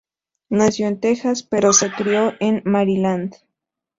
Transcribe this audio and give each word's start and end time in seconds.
Nació 0.49 0.87
en 0.87 0.99
Texas, 0.99 1.43
pero 1.43 1.73
se 1.73 1.91
crio 1.91 2.33
en 2.39 2.63
Maryland. 2.65 3.35